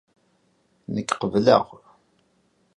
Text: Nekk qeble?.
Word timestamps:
Nekk 0.93 1.11
qeble?. 1.19 1.57